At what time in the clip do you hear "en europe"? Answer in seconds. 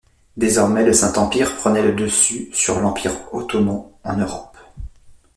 4.03-4.57